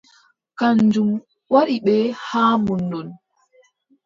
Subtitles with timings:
[0.59, 1.11] Kanjum
[1.51, 1.95] waddi ɓe
[2.27, 2.99] haa mon ɗo.